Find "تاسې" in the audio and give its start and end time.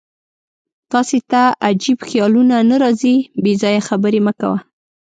0.91-1.19